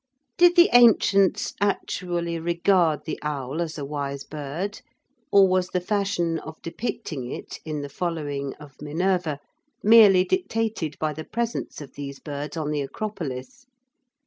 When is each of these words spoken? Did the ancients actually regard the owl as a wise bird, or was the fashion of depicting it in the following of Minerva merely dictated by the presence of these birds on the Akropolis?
Did 0.35 0.55
the 0.55 0.71
ancients 0.73 1.53
actually 1.61 2.39
regard 2.39 3.05
the 3.05 3.19
owl 3.21 3.61
as 3.61 3.77
a 3.77 3.85
wise 3.85 4.23
bird, 4.23 4.81
or 5.31 5.47
was 5.47 5.67
the 5.67 5.79
fashion 5.79 6.39
of 6.39 6.59
depicting 6.63 7.31
it 7.31 7.59
in 7.65 7.81
the 7.83 7.87
following 7.87 8.55
of 8.55 8.81
Minerva 8.81 9.39
merely 9.83 10.23
dictated 10.23 10.97
by 10.97 11.13
the 11.13 11.23
presence 11.23 11.81
of 11.81 11.93
these 11.93 12.17
birds 12.17 12.57
on 12.57 12.71
the 12.71 12.81
Akropolis? 12.81 13.67